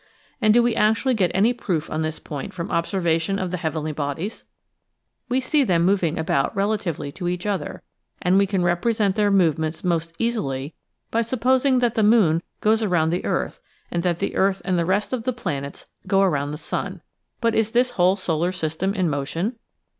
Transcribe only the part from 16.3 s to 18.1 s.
the sun. But is this